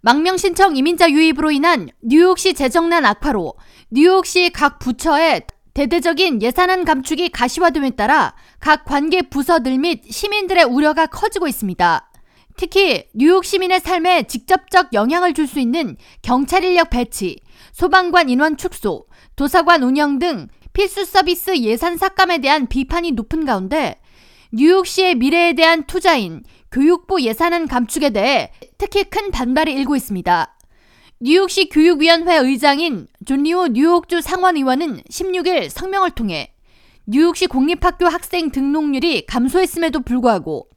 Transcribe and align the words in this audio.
망명 0.00 0.36
신청 0.36 0.76
이민자 0.76 1.10
유입으로 1.10 1.50
인한 1.50 1.88
뉴욕시 2.02 2.54
재정난 2.54 3.04
악화로 3.04 3.54
뉴욕시 3.90 4.50
각 4.50 4.78
부처의 4.78 5.42
대대적인 5.74 6.42
예산안 6.42 6.84
감축이 6.84 7.30
가시화됨에 7.30 7.90
따라 7.90 8.34
각 8.60 8.84
관계 8.84 9.22
부서들 9.22 9.78
및 9.78 10.02
시민들의 10.08 10.64
우려가 10.64 11.06
커지고 11.06 11.46
있습니다. 11.48 12.10
특히 12.56 13.04
뉴욕 13.14 13.44
시민의 13.44 13.80
삶에 13.80 14.24
직접적 14.24 14.92
영향을 14.92 15.34
줄 15.34 15.46
수 15.46 15.60
있는 15.60 15.96
경찰 16.22 16.64
인력 16.64 16.90
배치, 16.90 17.38
소방관 17.72 18.28
인원 18.28 18.56
축소, 18.56 19.06
도서관 19.36 19.82
운영 19.82 20.18
등 20.18 20.48
필수 20.72 21.04
서비스 21.04 21.56
예산 21.58 21.96
삭감에 21.96 22.38
대한 22.38 22.66
비판이 22.66 23.12
높은 23.12 23.44
가운데 23.44 24.00
뉴욕시의 24.50 25.16
미래에 25.16 25.52
대한 25.52 25.84
투자인 25.84 26.42
교육부 26.72 27.20
예산안 27.20 27.68
감축에 27.68 28.10
대해 28.10 28.50
특히 28.78 29.04
큰 29.04 29.30
반발이 29.30 29.72
일고 29.74 29.94
있습니다. 29.94 30.56
뉴욕시 31.20 31.68
교육위원회 31.68 32.36
의장인 32.36 33.08
존리오 33.26 33.68
뉴욕주 33.68 34.22
상원의원은 34.22 35.02
16일 35.10 35.68
성명을 35.68 36.12
통해 36.12 36.54
뉴욕시 37.06 37.46
공립학교 37.46 38.06
학생 38.06 38.50
등록률이 38.50 39.26
감소했음에도 39.26 40.00
불구하고 40.00 40.68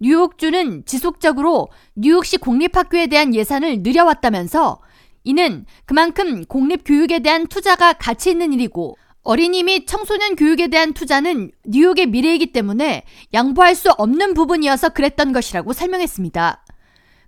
뉴욕주는 0.00 0.84
지속적으로 0.86 1.68
뉴욕시 1.96 2.38
공립학교에 2.38 3.08
대한 3.08 3.34
예산을 3.34 3.82
늘려왔다면서 3.82 4.80
이는 5.24 5.66
그만큼 5.84 6.46
공립교육에 6.46 7.18
대한 7.18 7.46
투자가 7.46 7.92
가치 7.92 8.30
있는 8.30 8.54
일이고 8.54 8.96
어린이 9.28 9.62
및 9.62 9.84
청소년 9.86 10.36
교육에 10.36 10.68
대한 10.68 10.94
투자는 10.94 11.50
뉴욕의 11.66 12.06
미래이기 12.06 12.50
때문에 12.50 13.04
양보할 13.34 13.74
수 13.74 13.90
없는 13.90 14.32
부분이어서 14.32 14.88
그랬던 14.88 15.34
것이라고 15.34 15.74
설명했습니다. 15.74 16.64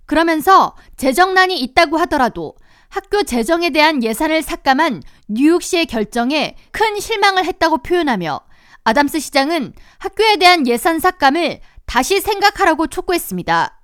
그러면서 0.07 0.75
재정난이 0.97 1.59
있다고 1.59 1.97
하더라도 1.99 2.55
학교 2.89 3.21
재정에 3.21 3.69
대한 3.69 4.01
예산을 4.03 4.41
삭감한 4.41 5.03
뉴욕시의 5.27 5.85
결정에 5.85 6.55
큰 6.71 6.99
실망을 6.99 7.45
했다고 7.45 7.83
표현하며 7.83 8.39
아담스 8.83 9.19
시장은 9.19 9.73
학교에 9.99 10.37
대한 10.37 10.65
예산 10.65 10.97
삭감을 10.97 11.59
다시 11.85 12.19
생각하라고 12.19 12.87
촉구했습니다. 12.87 13.79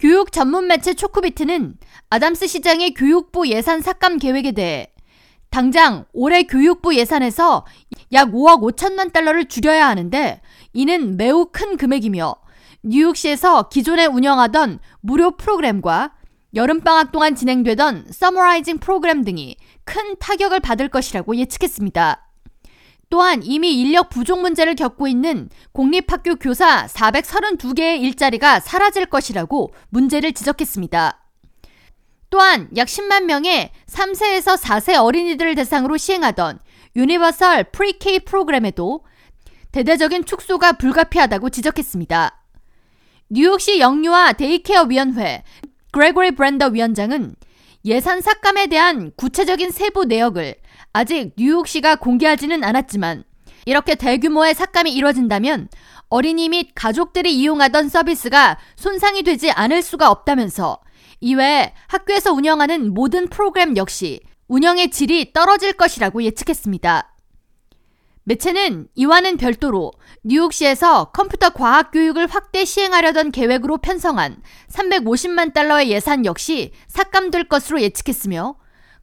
교육 0.00 0.32
전문 0.32 0.66
매체 0.66 0.94
초코비트는 0.94 1.76
아담스 2.10 2.48
시장의 2.48 2.94
교육부 2.94 3.46
예산 3.46 3.80
삭감 3.80 4.18
계획에 4.18 4.50
대해 4.50 4.91
당장 5.52 6.06
올해 6.14 6.44
교육부 6.44 6.96
예산에서 6.96 7.66
약 8.12 8.30
5억 8.32 8.62
5천만 8.62 9.12
달러를 9.12 9.44
줄여야 9.44 9.86
하는데 9.86 10.40
이는 10.72 11.18
매우 11.18 11.50
큰 11.52 11.76
금액이며 11.76 12.34
뉴욕시에서 12.82 13.68
기존에 13.68 14.06
운영하던 14.06 14.80
무료 15.00 15.36
프로그램과 15.36 16.14
여름방학 16.54 17.12
동안 17.12 17.34
진행되던 17.34 18.06
Summer 18.10 18.44
Rising 18.44 18.78
프로그램 18.78 19.24
등이 19.24 19.56
큰 19.84 20.16
타격을 20.18 20.60
받을 20.60 20.88
것이라고 20.88 21.36
예측했습니다. 21.36 22.28
또한 23.10 23.42
이미 23.42 23.78
인력 23.78 24.08
부족 24.08 24.40
문제를 24.40 24.74
겪고 24.74 25.06
있는 25.06 25.50
공립학교 25.72 26.36
교사 26.36 26.86
432개의 26.86 28.00
일자리가 28.00 28.60
사라질 28.60 29.04
것이라고 29.04 29.74
문제를 29.90 30.32
지적했습니다. 30.32 31.21
또한 32.32 32.70
약 32.76 32.88
10만 32.88 33.24
명의 33.24 33.70
3세에서 33.86 34.58
4세 34.58 34.98
어린이들을 34.98 35.54
대상으로 35.54 35.98
시행하던 35.98 36.60
Universal 36.96 37.64
Pre-K 37.72 38.20
프로그램에도 38.20 39.04
대대적인 39.70 40.24
축소가 40.24 40.72
불가피하다고 40.72 41.50
지적했습니다. 41.50 42.42
뉴욕시 43.28 43.80
영유아 43.80 44.32
daycare 44.32 44.84
위원회 44.84 45.44
그레고리 45.90 46.30
브랜더 46.30 46.68
위원장은 46.68 47.34
예산 47.84 48.22
삭감에 48.22 48.68
대한 48.68 49.12
구체적인 49.14 49.70
세부 49.70 50.06
내역을 50.06 50.54
아직 50.94 51.32
뉴욕시가 51.36 51.96
공개하지는 51.96 52.64
않았지만 52.64 53.24
이렇게 53.66 53.94
대규모의 53.94 54.54
삭감이 54.54 54.90
이뤄진다면 54.90 55.68
어린이 56.08 56.48
및 56.48 56.70
가족들이 56.74 57.34
이용하던 57.36 57.90
서비스가 57.90 58.58
손상이 58.76 59.22
되지 59.22 59.50
않을 59.50 59.82
수가 59.82 60.10
없다면서 60.10 60.78
이외에 61.22 61.72
학교에서 61.86 62.32
운영하는 62.32 62.92
모든 62.92 63.28
프로그램 63.28 63.76
역시 63.76 64.20
운영의 64.48 64.90
질이 64.90 65.32
떨어질 65.32 65.72
것이라고 65.72 66.24
예측했습니다. 66.24 67.14
매체는 68.24 68.88
이와는 68.94 69.36
별도로 69.36 69.92
뉴욕시에서 70.24 71.06
컴퓨터 71.12 71.50
과학 71.50 71.92
교육을 71.92 72.26
확대 72.26 72.64
시행하려던 72.64 73.30
계획으로 73.30 73.78
편성한 73.78 74.42
350만 74.68 75.54
달러의 75.54 75.90
예산 75.90 76.26
역시 76.26 76.72
삭감될 76.88 77.44
것으로 77.44 77.80
예측했으며 77.80 78.56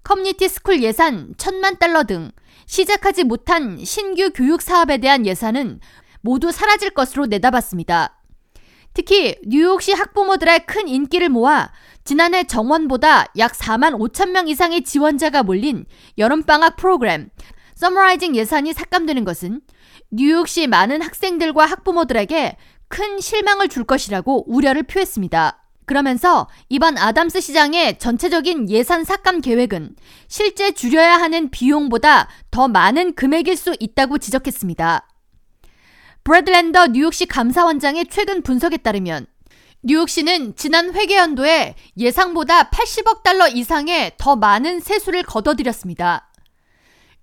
community 0.03 0.47
school 0.47 0.83
예산 0.83 1.33
1000만 1.35 1.79
달러 1.79 2.03
등 2.03 2.31
시작하지 2.65 3.23
못한 3.23 3.83
신규 3.83 4.31
교육 4.33 4.61
사업에 4.61 4.97
대한 4.97 5.25
예산은 5.25 5.79
모두 6.21 6.51
사라질 6.51 6.89
것으로 6.91 7.27
내다봤습니다. 7.27 8.18
특히 8.93 9.35
뉴욕시 9.45 9.93
학부모들의 9.93 10.65
큰 10.65 10.87
인기를 10.87 11.29
모아 11.29 11.69
지난해 12.03 12.43
정원보다 12.45 13.27
약 13.37 13.53
4만 13.53 13.97
5천 13.97 14.31
명 14.31 14.47
이상의 14.47 14.83
지원자가 14.83 15.43
몰린 15.43 15.85
여름방학 16.17 16.75
프로그램 16.75 17.29
Summer 17.75 18.05
Rising 18.05 18.35
예산이 18.35 18.73
삭감되는 18.73 19.23
것은 19.23 19.61
뉴욕시 20.11 20.67
많은 20.67 21.01
학생들과 21.01 21.65
학부모들에게 21.65 22.57
큰 22.87 23.19
실망을 23.19 23.69
줄 23.69 23.83
것이라고 23.83 24.51
우려를 24.51 24.83
표했습니다. 24.83 25.63
그러면서 25.85 26.47
이번 26.67 26.97
아담스 26.97 27.41
시장의 27.41 27.97
전체적인 27.99 28.69
예산 28.69 29.03
삭감 29.03 29.41
계획은 29.41 29.95
실제 30.27 30.71
줄여야 30.71 31.15
하는 31.15 31.49
비용보다 31.49 32.27
더 32.51 32.67
많은 32.67 33.15
금액일 33.15 33.55
수 33.55 33.75
있다고 33.79 34.17
지적했습니다. 34.17 35.07
브래드 36.23 36.59
랜더 36.59 36.87
뉴욕시 36.87 37.25
감사원장의 37.25 38.07
최근 38.09 38.41
분석에 38.41 38.77
따르면 38.77 39.27
뉴욕시는 39.81 40.55
지난 40.55 40.93
회계연도에 40.93 41.75
예상보다 41.97 42.69
80억 42.69 43.23
달러 43.23 43.47
이상의 43.47 44.13
더 44.17 44.35
많은 44.35 44.81
세수를 44.81 45.23
거둬들였습니다. 45.23 46.29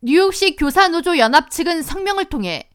뉴욕시 0.02 0.56
교사노조 0.56 1.18
연합 1.18 1.50
측은 1.50 1.82
성명을 1.82 2.26
통해 2.26 2.70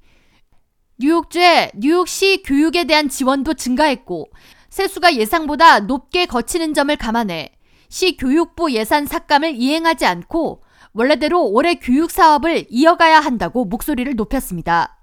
뉴욕주의 1.00 1.72
뉴욕시 1.76 2.44
교육에 2.46 2.84
대한 2.84 3.10
지원도 3.10 3.56
증가했고 3.56 4.30
세수가 4.70 5.16
예상보다 5.16 5.80
높게 5.82 6.28
거치는 6.28 6.76
점을 6.76 6.96
감안해 6.96 7.52
시 7.90 8.16
교육부 8.18 8.72
예산 8.72 9.06
삭감을 9.06 9.56
이행하지 9.56 10.06
않고 10.06 10.62
원래대로 10.94 11.44
올해 11.46 11.76
교육 11.76 12.12
사업을 12.12 12.68
이어가야 12.70 13.20
한다고 13.20 13.66
목소리를 13.66 14.16
높였습니다. 14.16 15.01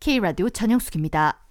K라디오 0.00 0.48
전영숙입니다. 0.48 1.49